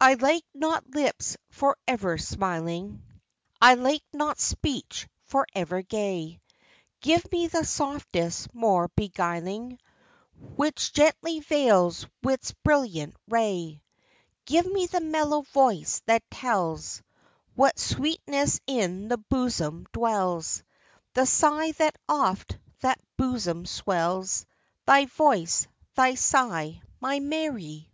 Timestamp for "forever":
1.50-2.16, 5.24-5.82